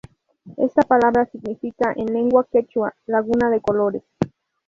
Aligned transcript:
Esta 0.57 0.81
palabra 0.81 1.27
significa 1.27 1.93
en 1.95 2.11
lengua 2.11 2.47
quechua: 2.51 2.95
laguna 3.05 3.51
de 3.51 3.61
colores. 3.61 4.01